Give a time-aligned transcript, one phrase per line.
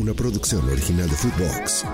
[0.00, 1.84] Una producción original de Footbox.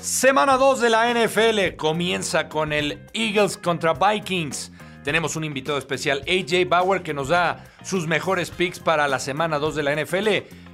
[0.00, 4.72] Semana 2 de la NFL comienza con el Eagles contra Vikings.
[5.04, 9.58] Tenemos un invitado especial, AJ Bauer, que nos da sus mejores picks para la semana
[9.58, 10.28] 2 de la NFL.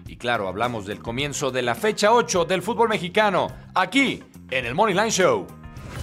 [0.06, 4.76] Y claro, hablamos del comienzo de la fecha 8 del fútbol mexicano, aquí en el
[4.76, 5.48] Money Line Show.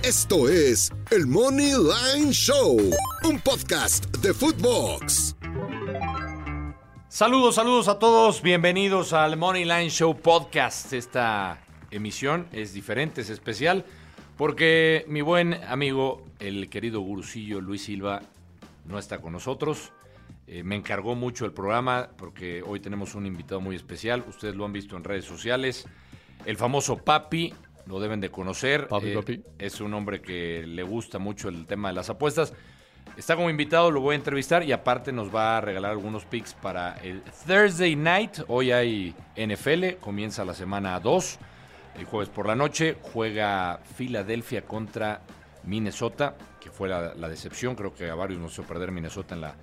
[0.03, 2.77] Esto es el Money Line Show,
[3.23, 5.36] un podcast de Footbox.
[7.17, 8.43] Saludos, saludos a todos.
[8.43, 10.93] Bienvenidos al Money Line Show Podcast.
[10.93, 13.85] Esta emisión es diferente, es especial,
[14.37, 18.21] porque mi buen amigo, el querido gurusillo Luis Silva,
[18.85, 19.91] no está con nosotros.
[20.45, 24.23] Eh, me encargó mucho el programa porque hoy tenemos un invitado muy especial.
[24.29, 25.87] Ustedes lo han visto en redes sociales.
[26.45, 27.51] El famoso Papi,
[27.87, 28.87] lo deben de conocer.
[28.89, 29.43] Papi, Eh, papi.
[29.57, 32.53] Es un hombre que le gusta mucho el tema de las apuestas.
[33.15, 36.53] Está como invitado, lo voy a entrevistar y aparte nos va a regalar algunos picks
[36.53, 38.39] para el Thursday Night.
[38.47, 41.39] Hoy hay NFL, comienza la semana 2.
[41.97, 45.21] El jueves por la noche juega Filadelfia contra
[45.63, 47.75] Minnesota, que fue la, decepción.
[47.75, 49.55] Creo que a varios nos hizo perder Minnesota en la,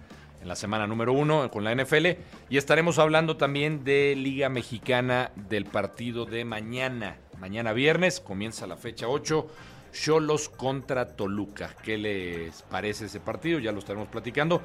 [0.42, 2.06] en la semana número 1 con la NFL.
[2.50, 7.18] Y estaremos hablando también de Liga Mexicana del partido de mañana.
[7.38, 9.46] Mañana viernes comienza la fecha 8.
[9.94, 11.70] Cholos contra Toluca.
[11.82, 13.58] ¿Qué les parece ese partido?
[13.60, 14.60] Ya lo estaremos platicando.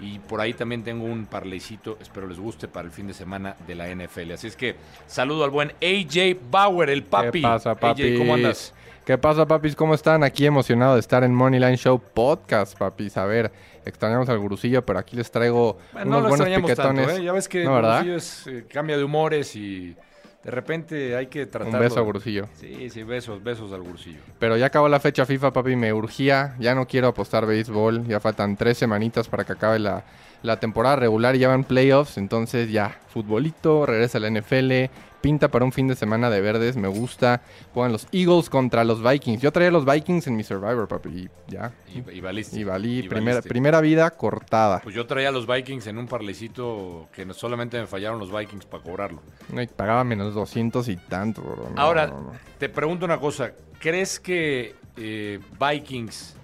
[0.00, 3.54] Y por ahí también tengo un parleycito, espero les guste, para el fin de semana
[3.66, 4.32] de la NFL.
[4.32, 4.74] Así es que
[5.06, 7.42] saludo al buen AJ Bauer, el papi.
[7.42, 8.02] ¿Qué pasa, papi?
[8.14, 8.72] AJ, ¿cómo andas?
[9.04, 9.74] ¿Qué pasa, papis?
[9.74, 10.22] ¿Cómo están?
[10.22, 13.16] Aquí emocionado de estar en Moneyline Show Podcast, papis.
[13.16, 13.50] A ver,
[13.84, 17.06] extrañamos al gurusillo, pero aquí les traigo Bueno, no unos lo buenos extrañamos piquetones.
[17.06, 17.24] tanto, ¿eh?
[17.24, 18.04] Ya ves que ¿No, verdad?
[18.04, 19.96] Gurusillo es, eh, cambia de humores y
[20.42, 21.78] de repente hay que tratarlo.
[21.78, 22.48] Un beso a gurusillo.
[22.54, 24.20] Sí, sí, besos, besos al gurusillo.
[24.38, 25.76] Pero ya acabó la fecha FIFA, papi.
[25.76, 26.56] Me urgía.
[26.58, 28.06] Ya no quiero apostar béisbol.
[28.06, 30.04] Ya faltan tres semanitas para que acabe la,
[30.42, 32.18] la temporada regular y ya van playoffs.
[32.18, 34.90] Entonces ya, futbolito, regresa a la NFL.
[35.20, 36.76] Pinta para un fin de semana de verdes.
[36.78, 37.42] Me gusta.
[37.74, 39.42] Juegan los Eagles contra los Vikings.
[39.42, 41.10] Yo traía los Vikings en mi Survivor, papi.
[41.10, 41.72] Y ya.
[41.94, 42.58] Y, y valiste.
[42.58, 43.00] Y valí.
[43.00, 43.48] Y primera, valiste.
[43.50, 44.80] primera vida cortada.
[44.82, 48.64] Pues yo traía los Vikings en un parlecito que no- solamente me fallaron los Vikings
[48.64, 49.20] para cobrarlo.
[49.54, 51.68] Ay, pagaba menos 200 y tanto, bro.
[51.74, 52.32] No, Ahora, no.
[52.58, 53.52] te pregunto una cosa.
[53.78, 56.34] ¿Crees que eh, Vikings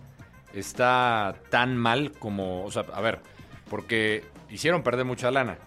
[0.53, 2.63] está tan mal como...
[2.65, 3.21] O sea, a ver,
[3.69, 5.59] porque hicieron perder mucha lana,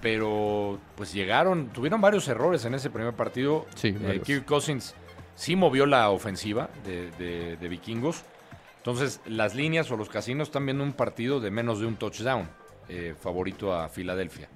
[0.00, 3.66] pero pues llegaron, tuvieron varios errores en ese primer partido.
[3.74, 4.20] Sí, Eh.
[4.24, 4.94] Kirk Cousins
[5.34, 8.22] sí movió la ofensiva de, de- de vikingos.
[8.78, 12.48] Entonces, las líneas o los casinos están viendo un partido de menos de un touchdown
[12.88, 14.48] eh, favorito a Filadelfia.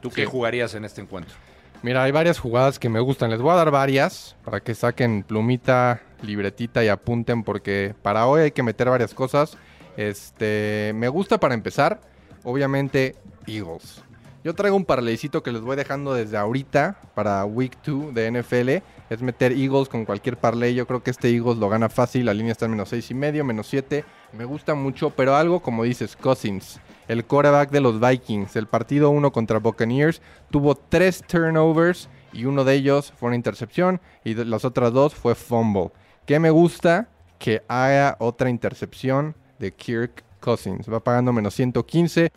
[0.00, 1.34] ¿Tú qué jugarías en este encuentro?
[1.82, 3.30] Mira, hay varias jugadas que me gustan.
[3.30, 8.42] Les voy a dar varias para que saquen plumita, libretita y apunten porque para hoy
[8.42, 9.58] hay que meter varias cosas.
[9.96, 12.00] Este, me gusta para empezar,
[12.44, 13.16] obviamente
[13.46, 14.02] Eagles.
[14.44, 18.84] Yo traigo un parleycito que les voy dejando desde ahorita para Week 2 de NFL.
[19.08, 20.74] Es meter Eagles con cualquier parlay.
[20.74, 22.26] Yo creo que este Eagles lo gana fácil.
[22.26, 24.04] La línea está en menos seis y medio, menos 7.
[24.34, 26.78] Me gusta mucho, pero algo como dices, Cousins,
[27.08, 28.54] el quarterback de los Vikings.
[28.56, 33.98] El partido 1 contra Buccaneers tuvo tres turnovers y uno de ellos fue una intercepción
[34.24, 35.90] y las otras dos fue fumble.
[36.26, 37.08] ¿Qué me gusta?
[37.38, 40.92] Que haya otra intercepción de Kirk Cousins.
[40.92, 42.30] Va pagando menos 115.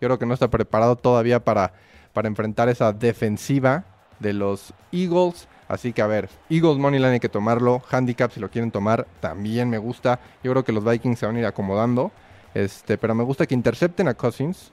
[0.00, 1.74] Yo creo que no está preparado todavía para,
[2.14, 3.84] para enfrentar esa defensiva
[4.18, 5.46] de los Eagles.
[5.68, 7.82] Así que a ver, Eagles Moneyline hay que tomarlo.
[7.90, 10.20] Handicap si lo quieren tomar también me gusta.
[10.42, 12.12] Yo creo que los Vikings se van a ir acomodando.
[12.54, 14.72] Este, pero me gusta que intercepten a Cousins.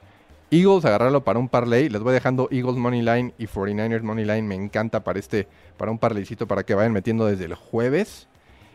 [0.50, 1.90] Eagles agarrarlo para un parlay.
[1.90, 4.48] Les voy dejando Eagles Moneyline y 49ers Moneyline.
[4.48, 5.48] Me encanta para este,
[5.78, 8.28] para un parlaycito para que vayan metiendo desde el jueves.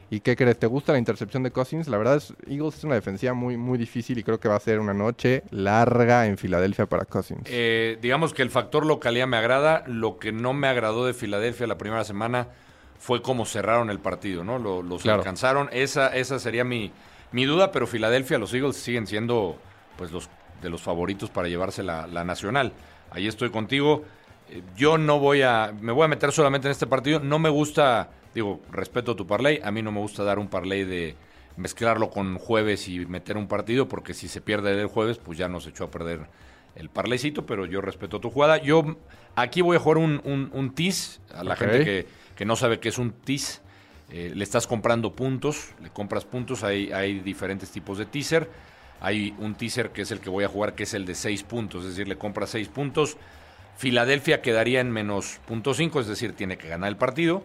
[0.08, 0.56] ¿Y qué crees?
[0.58, 1.88] ¿Te gusta la intercepción de Cousins?
[1.88, 4.60] La verdad es Eagles es una defensiva muy, muy difícil y creo que va a
[4.60, 7.42] ser una noche larga en Filadelfia para Cousins.
[7.46, 9.82] Eh, digamos que el factor localidad me agrada.
[9.88, 12.46] Lo que no me agradó de Filadelfia la primera semana
[13.00, 14.58] fue cómo cerraron el partido, ¿no?
[14.60, 15.18] Lo- los Claro.
[15.18, 15.68] alcanzaron.
[15.72, 16.92] Esa, esa sería mi,
[17.32, 19.56] mi duda, pero Filadelfia, los Eagles siguen siendo
[19.98, 20.30] pues los
[20.62, 22.72] de los favoritos para llevarse la, la nacional.
[23.10, 24.04] Ahí estoy contigo.
[24.50, 25.74] Eh, Yo no voy a.
[25.80, 27.18] Me voy a meter solamente en este partido.
[27.18, 28.08] No me gusta.
[28.36, 29.62] Digo, respeto tu parlay.
[29.64, 31.16] A mí no me gusta dar un parlay de
[31.56, 35.48] mezclarlo con jueves y meter un partido, porque si se pierde el jueves, pues ya
[35.48, 36.26] nos echó a perder
[36.74, 38.58] el parlecito, pero yo respeto tu jugada.
[38.58, 38.98] Yo
[39.36, 42.06] aquí voy a jugar un, un, un tease a la gente que,
[42.36, 43.62] que no sabe qué es un tease.
[44.10, 48.50] Eh, le estás comprando puntos, le compras puntos, hay, hay diferentes tipos de teaser.
[49.00, 51.42] Hay un teaser que es el que voy a jugar, que es el de 6
[51.44, 53.16] puntos, es decir, le compras 6 puntos.
[53.78, 57.42] Filadelfia quedaría en menos punto .5, es decir, tiene que ganar el partido.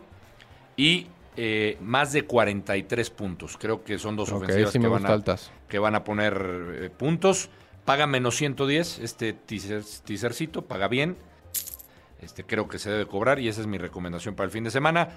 [0.81, 1.05] Y
[1.37, 3.55] eh, más de 43 puntos.
[3.55, 5.51] Creo que son dos Ok, ofensivas sí que, van a, altas.
[5.67, 6.33] que van a poner
[6.73, 7.49] eh, puntos.
[7.85, 11.17] Paga menos 110 este teaser, teasercito, paga bien.
[12.19, 14.71] Este, creo que se debe cobrar y esa es mi recomendación para el fin de
[14.71, 15.09] semana.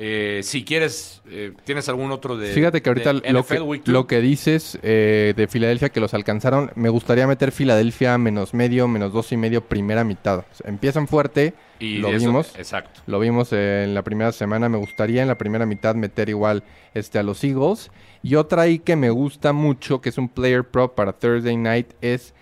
[0.00, 4.20] Eh, si quieres, eh, ¿tienes algún otro de Fíjate que ahorita lo que, lo que
[4.20, 9.32] dices eh, de Filadelfia que los alcanzaron, me gustaría meter Filadelfia menos medio, menos dos
[9.32, 10.38] y medio primera mitad.
[10.38, 12.56] O sea, empiezan fuerte, Y lo eso- vimos.
[12.58, 13.00] Exacto.
[13.06, 14.68] Lo vimos en la primera semana.
[14.68, 16.64] Me gustaría en la primera mitad meter igual
[16.94, 17.90] este, a los Eagles.
[18.22, 21.92] Y otra ahí que me gusta mucho, que es un player prop para Thursday night,
[22.00, 22.34] es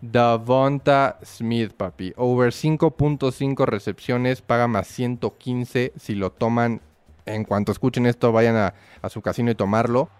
[0.00, 2.12] Davonta Smith, papi.
[2.16, 6.80] Over 5.5 recepciones, paga más 115 si lo toman.
[7.24, 10.10] En cuanto escuchen esto, vayan a, a su casino y tomarlo.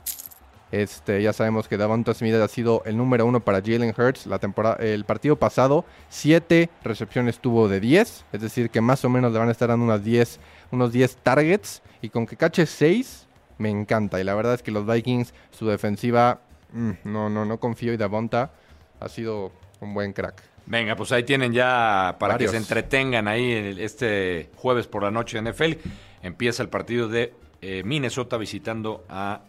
[0.72, 4.38] Este, ya sabemos que Davonta Smith ha sido el número uno para Jalen Hurts la
[4.38, 5.84] temporada, el partido pasado.
[6.08, 9.68] Siete recepciones tuvo de 10, es decir, que más o menos le van a estar
[9.68, 10.40] dando unas 10,
[10.70, 11.82] unos 10 targets.
[12.00, 13.28] Y con que cache 6,
[13.58, 14.18] me encanta.
[14.18, 16.40] Y la verdad es que los Vikings, su defensiva,
[16.72, 17.92] mm, no, no, no confío.
[17.92, 18.52] Y Davonta
[18.98, 20.42] ha sido un buen crack.
[20.64, 22.50] Venga, pues ahí tienen ya para Varios.
[22.50, 25.74] que se entretengan ahí este jueves por la noche en NFL.
[26.22, 29.42] Empieza el partido de eh, Minnesota visitando a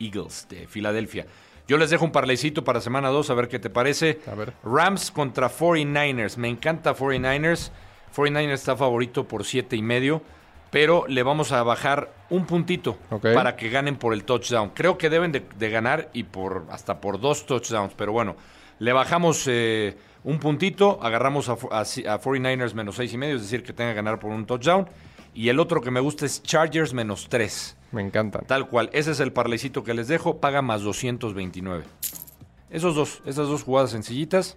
[0.00, 1.26] Eagles de Filadelfia.
[1.68, 4.20] Yo les dejo un parlecito para semana 2, a ver qué te parece.
[4.30, 4.52] A ver.
[4.64, 6.36] Rams contra 49ers.
[6.36, 7.70] Me encanta 49ers.
[8.14, 10.22] 49ers está favorito por 7 y medio,
[10.70, 12.96] pero le vamos a bajar un puntito
[13.34, 14.70] para que ganen por el touchdown.
[14.70, 18.36] Creo que deben de, de ganar y por hasta por dos touchdowns, pero bueno,
[18.78, 23.18] le bajamos eh, un puntito, agarramos a, fo- a, si- a 49ers menos 6 y
[23.18, 24.88] medio, es decir, que tenga que ganar por un touchdown.
[25.34, 27.75] Y el otro que me gusta es Chargers menos 3.
[27.92, 28.44] Me encantan.
[28.46, 31.84] Tal cual, ese es el parlecito que les dejo, paga más 229.
[32.70, 34.56] Esos dos, esas dos jugadas sencillitas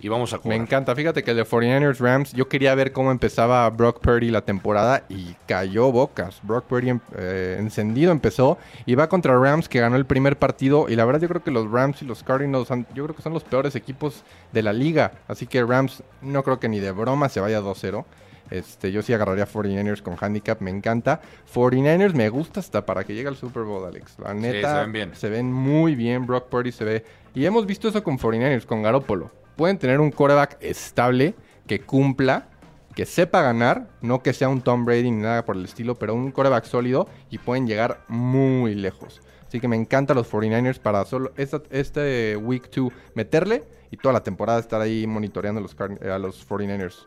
[0.00, 0.60] y vamos a Me cobrar.
[0.62, 0.94] encanta.
[0.96, 5.04] Fíjate que el de 49ers Rams, yo quería ver cómo empezaba Brock Purdy la temporada
[5.10, 6.40] y cayó bocas.
[6.42, 8.56] Brock Purdy em- eh, encendido empezó
[8.86, 10.88] y va contra Rams que ganó el primer partido.
[10.88, 13.20] Y la verdad, yo creo que los Rams y los Cardinals, han- yo creo que
[13.22, 15.12] son los peores equipos de la liga.
[15.28, 18.06] Así que Rams no creo que ni de broma se vaya 2-0.
[18.50, 21.20] Este, yo sí agarraría 49ers con handicap, me encanta.
[21.54, 24.18] 49ers me gusta hasta para que llegue al Super Bowl, Alex.
[24.18, 25.10] La neta, se ven bien.
[25.14, 26.26] se ven muy bien.
[26.26, 27.04] Brock Purdy se ve.
[27.34, 29.30] Y hemos visto eso con 49ers, con Garoppolo.
[29.56, 31.34] Pueden tener un quarterback estable,
[31.66, 32.48] que cumpla,
[32.94, 36.14] que sepa ganar, no que sea un Tom Brady ni nada por el estilo, pero
[36.14, 39.20] un quarterback sólido y pueden llegar muy lejos.
[39.46, 44.12] Así que me encantan los 49ers para solo esta- este Week 2 meterle y toda
[44.12, 47.06] la temporada estar ahí monitoreando los, a los 49ers.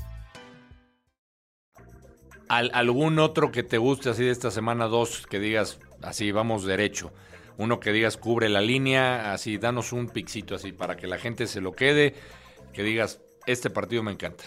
[2.51, 6.65] Al- ¿Algún otro que te guste así de esta semana 2 que digas así vamos
[6.65, 7.11] derecho?
[7.57, 11.47] Uno que digas cubre la línea, así danos un pixito así para que la gente
[11.47, 12.13] se lo quede,
[12.73, 14.43] que digas este partido me encanta.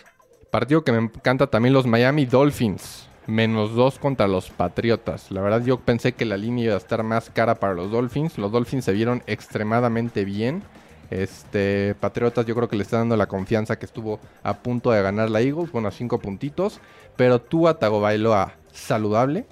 [0.50, 3.08] Partido que me encanta también los Miami Dolphins.
[3.26, 5.30] Menos dos contra los Patriotas.
[5.30, 8.37] La verdad yo pensé que la línea iba a estar más cara para los Dolphins.
[8.37, 10.62] Los Dolphins se vieron extremadamente bien.
[11.11, 15.02] Este, Patriotas yo creo que le está dando la confianza que estuvo a punto de
[15.02, 15.70] ganar la Eagles.
[15.73, 16.80] Bueno, a cinco puntitos.
[17.16, 19.46] Pero Tua Tagovailoa saludable.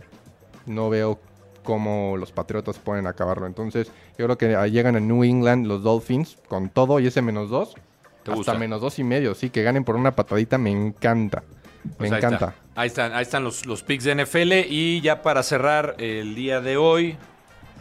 [0.67, 1.19] No veo
[1.63, 3.47] cómo los Patriotas pueden acabarlo.
[3.47, 7.51] Entonces yo creo que llegan a New England los Dolphins con todo y ese menos
[7.51, 7.75] dos.
[7.75, 8.55] ¿Te Hasta gusta?
[8.55, 11.43] menos dos y medio, sí, que ganen por una patadita me encanta.
[11.85, 12.47] Me Pues ahí encanta.
[12.47, 12.55] está.
[12.81, 14.53] Ahí están, ahí están los, los picks de NFL.
[14.69, 17.17] Y ya para cerrar el día de hoy,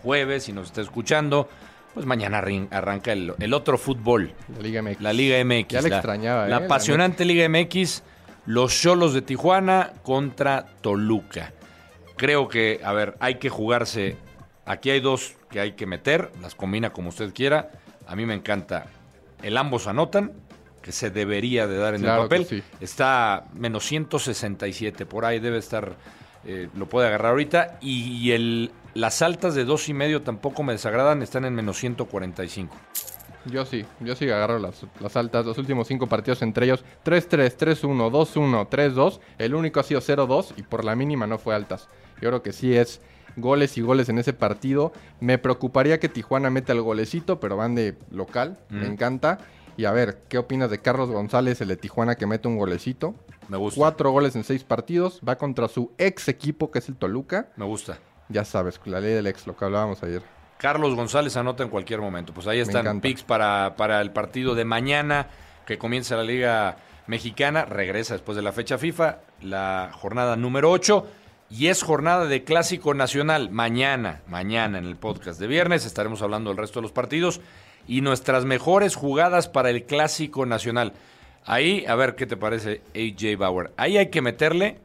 [0.02, 1.48] jueves, si nos está escuchando,
[1.94, 5.02] Pues mañana arranca el, el otro fútbol, La Liga MX.
[5.02, 5.68] la Liga MX.
[5.68, 6.60] Ya le extrañaba, La ¿eh?
[6.60, 8.04] La apasionante Liga MX,
[8.46, 11.52] los Cholos de Tijuana contra Toluca.
[12.16, 14.16] Creo que, a ver, hay que jugarse.
[14.66, 17.72] Aquí hay dos que hay que meter, las combina como usted quiera.
[18.08, 18.86] A mí me encanta
[19.42, 20.32] el ambos anotan,
[20.82, 22.46] que se debería de dar en Claro el papel.
[22.46, 22.64] sí.
[22.80, 25.94] Está menos 167, por ahí debe estar,
[26.46, 27.80] eh, lo puede agarrar ahorita.
[27.82, 31.78] Y, y el, las altas de dos y medio tampoco me desagradan, están en menos
[31.78, 32.76] 145.
[33.46, 35.46] Yo sí, yo sí agarro las, las altas.
[35.46, 39.20] Los últimos cinco partidos entre ellos 3-3, 3-1, 2-1, 3-2.
[39.40, 41.88] El único ha sido 0-2 y por la mínima no fue altas.
[42.22, 43.02] Yo creo que sí es
[43.38, 44.92] goles y goles en ese partido.
[45.20, 48.60] Me preocuparía que Tijuana meta el golecito, pero van de local.
[48.70, 48.92] Me Mm.
[48.92, 49.40] encanta.
[49.76, 53.16] Y a ver, ¿qué opinas de Carlos González, el de Tijuana, que mete un golecito?
[53.48, 53.80] Me gusta.
[53.80, 55.20] Cuatro goles en seis partidos.
[55.28, 57.50] Va contra su ex equipo, que es el Toluca.
[57.56, 57.98] Me gusta.
[58.32, 60.22] Ya sabes, la ley del ex, lo que hablábamos ayer.
[60.58, 62.34] Carlos González anota en cualquier momento.
[62.34, 65.28] Pues ahí están picks para, para el partido de mañana
[65.66, 67.66] que comienza la Liga Mexicana.
[67.66, 71.08] Regresa después de la fecha FIFA, la jornada número 8.
[71.50, 73.50] Y es jornada de Clásico Nacional.
[73.50, 77.42] Mañana, mañana en el podcast de viernes estaremos hablando del resto de los partidos
[77.88, 80.94] y nuestras mejores jugadas para el Clásico Nacional.
[81.46, 83.72] Ahí, a ver qué te parece AJ Bauer.
[83.78, 84.80] Ahí hay que meterle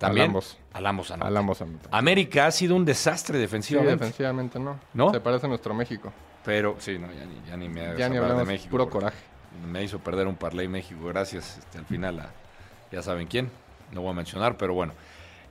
[0.00, 0.56] también Al ambos.
[0.72, 1.88] al ambos anota.
[1.92, 3.96] América ha sido un desastre Sí, defensivamente.
[3.96, 4.80] defensivamente no.
[4.94, 5.10] ¿No?
[5.12, 6.12] Se parece a nuestro México.
[6.44, 8.70] Pero, sí, no, ya ni, ya ni me Ya ni hablamos, de México.
[8.70, 9.18] puro coraje.
[9.70, 11.58] Me hizo perder un parlay México, gracias.
[11.58, 12.30] Este, al final, a-
[12.90, 13.50] ya saben quién.
[13.92, 14.94] No voy a mencionar, pero bueno.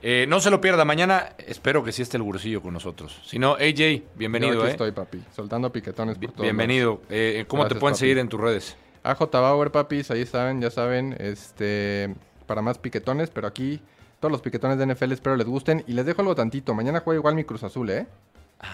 [0.02, 0.84] Eh, no se lo pierda.
[0.84, 3.20] Mañana espero que sí esté el gursillo con nosotros.
[3.24, 4.72] Si no, AJ, bienvenido, Yo aquí ¿eh?
[4.72, 5.22] estoy, papi.
[5.36, 7.02] Soltando piquetones por todos Bienvenido.
[7.10, 8.00] Eh, ¿Cómo te pueden papi.
[8.00, 8.76] seguir en tus redes?
[9.04, 12.14] AJ Bauer, papis, ahí saben, ya saben, este,
[12.46, 13.80] para más piquetones, pero aquí
[14.20, 15.82] todos los piquetones de NFL espero les gusten.
[15.86, 18.06] Y les dejo algo tantito, mañana juega igual mi Cruz Azul, ¿eh?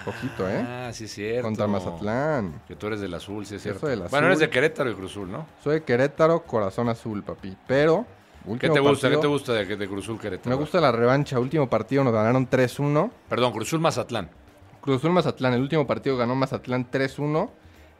[0.05, 0.65] Ojito, ¿eh?
[0.67, 1.43] Ah, sí, es cierto.
[1.43, 2.61] Contra Mazatlán.
[2.67, 3.81] Que tú eres del azul, sí, es Yo cierto.
[3.83, 4.41] soy del Bueno, eres azul.
[4.49, 5.47] de Querétaro y Cruzul, ¿no?
[5.62, 7.57] Soy de Querétaro, corazón azul, papi.
[7.69, 8.05] Pero,
[8.59, 9.09] ¿Qué te gusta?
[9.11, 10.50] ¿Qué te gusta de, de Cruzul Querétaro?
[10.50, 13.11] Me gusta la revancha, último partido nos ganaron 3-1.
[13.29, 14.29] Perdón, Cruzul Mazatlán.
[14.81, 17.49] Cruz Azul Mazatlán, el último partido ganó Mazatlán 3-1.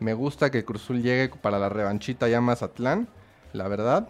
[0.00, 3.07] Me gusta que Cruz Azul llegue para la revanchita ya Mazatlán,
[3.53, 4.09] la verdad.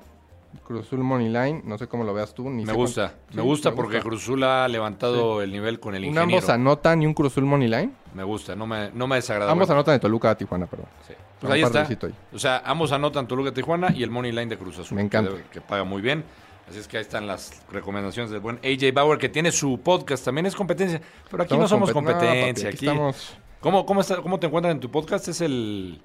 [0.64, 2.48] Cruz Azul Money Line, no sé cómo lo veas tú.
[2.50, 3.08] Ni Me gusta.
[3.08, 6.36] cuánto- me Sí, gusta porque Cruzul ha levantado el nivel con el Un ingeniero.
[6.38, 7.90] ambos anotan y un Cruz Azul Money Line.
[8.14, 9.50] Me gusta, no me, no me desagrada.
[9.52, 10.86] Ambos anotan de Toluca a Tijuana, perdón.
[11.06, 11.12] sí.
[11.12, 11.82] Un Pues ahí está.
[12.06, 12.14] ahí.
[12.32, 14.96] O sea, ambos anotan Toluca Tijuana y el Money Line de Cruz Azul.
[14.96, 15.32] Me encanta.
[15.52, 16.24] Que, paga muy bien.
[16.68, 20.24] Así es que ahí están las recomendaciones del buen AJ Bauer, que tiene su podcast.
[20.24, 21.00] También es competencia.
[21.30, 22.68] Pero aquí no somos compet- no, papi, competencia.
[22.70, 25.28] aquí aquí estamos, ¿Cómo, cómo, está, ¿Cómo te encuentran en tu podcast?
[25.28, 26.00] Es el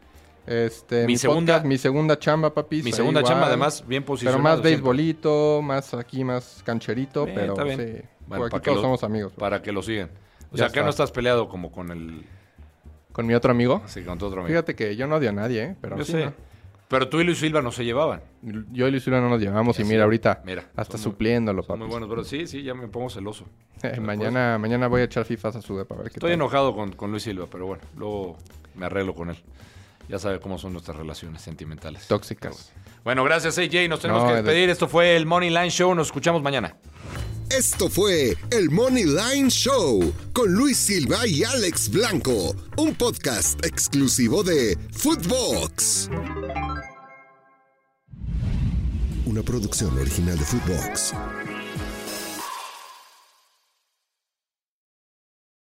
[0.48, 2.81] este, Mi mi, segunda- mi segunda chamba, papi.
[2.83, 4.41] mi segunda chamba, además, bien Pero posicionado.
[4.43, 4.71] más siempre.
[4.71, 7.77] beisbolito, más aquí, más cancherito, Bien, pero bien.
[7.79, 8.07] sí.
[8.27, 9.33] Bueno, por para aquí que todos lo- somos amigos.
[9.33, 10.10] Para que lo sigan.
[10.51, 12.25] O Ya sea, acá no estás peleado como con el...
[13.12, 13.81] Con mi otro amigo.
[13.88, 14.48] Sí, con tu otro amigo.
[14.53, 15.75] Fíjate que yo no odio a nadie, ¿eh?
[15.81, 16.25] Pero Yo sí, sé.
[16.25, 16.33] ¿no?
[16.88, 18.21] Pero tú y Luis Silva no se llevaban.
[18.71, 21.63] Yo y Luis Silva no nos llevamos y Sí, mira, ahorita mira, hasta muy- supliéndolo,
[21.63, 23.45] Son muy buenos, pero sí, sí, ya me pongo celoso.
[23.83, 26.75] Eh, mañana, mañana voy a echar fifas a su depa, a ver qué Estoy enojado
[26.75, 28.38] con, con Luis Silva, pero bueno, luego
[28.75, 29.38] me arreglo con él.
[30.10, 32.08] Ya sabe cómo son nuestras relaciones sentimentales.
[32.08, 32.72] Tóxicas.
[33.03, 34.70] Bueno, gracias AJ, nos tenemos No, que de- despedir.
[34.70, 36.75] Esto fue el Money Line Show, nos escuchamos mañana.
[37.50, 44.41] Esto fue el Money Line Show con Luis Silva y Alex Blanco, un podcast exclusivo
[44.43, 46.10] de Footbox.
[49.25, 51.13] Una producción original de Footbox.